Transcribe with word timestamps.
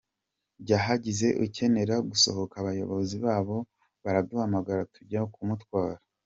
Iyo 0.61 0.77
hagize 0.85 1.27
ukenera 1.45 1.95
gusohoka 2.09 2.53
abayobozi 2.61 3.15
babo 3.25 3.57
baraduhamagara 4.03 4.81
tukajya 4.93 5.21
kumutwara. 5.33 5.97